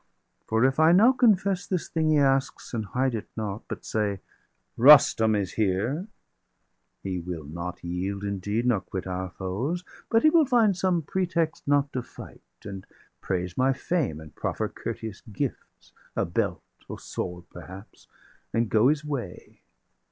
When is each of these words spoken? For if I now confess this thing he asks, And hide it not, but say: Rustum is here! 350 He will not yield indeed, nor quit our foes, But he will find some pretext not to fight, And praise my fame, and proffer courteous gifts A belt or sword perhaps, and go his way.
For 0.47 0.65
if 0.65 0.79
I 0.79 0.93
now 0.93 1.11
confess 1.11 1.67
this 1.67 1.87
thing 1.87 2.09
he 2.09 2.17
asks, 2.17 2.73
And 2.73 2.85
hide 2.87 3.13
it 3.13 3.27
not, 3.37 3.65
but 3.67 3.85
say: 3.85 4.19
Rustum 4.75 5.35
is 5.35 5.51
here! 5.51 6.07
350 7.03 7.03
He 7.03 7.19
will 7.19 7.43
not 7.45 7.83
yield 7.83 8.23
indeed, 8.23 8.65
nor 8.65 8.81
quit 8.81 9.05
our 9.05 9.29
foes, 9.29 9.83
But 10.09 10.23
he 10.23 10.31
will 10.31 10.47
find 10.47 10.75
some 10.75 11.03
pretext 11.03 11.67
not 11.67 11.93
to 11.93 12.01
fight, 12.01 12.41
And 12.65 12.87
praise 13.21 13.55
my 13.55 13.73
fame, 13.73 14.19
and 14.19 14.33
proffer 14.33 14.69
courteous 14.69 15.21
gifts 15.31 15.93
A 16.15 16.25
belt 16.25 16.63
or 16.89 16.97
sword 16.97 17.43
perhaps, 17.51 18.07
and 18.51 18.69
go 18.69 18.87
his 18.87 19.05
way. 19.05 19.61